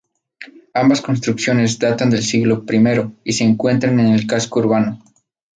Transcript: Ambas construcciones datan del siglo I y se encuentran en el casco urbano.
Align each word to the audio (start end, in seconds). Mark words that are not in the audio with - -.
Ambas 0.73 0.99
construcciones 0.99 1.77
datan 1.77 2.09
del 2.09 2.23
siglo 2.23 2.65
I 2.67 3.11
y 3.23 3.33
se 3.33 3.43
encuentran 3.43 3.99
en 3.99 4.07
el 4.07 4.25
casco 4.25 4.59
urbano. 4.59 5.03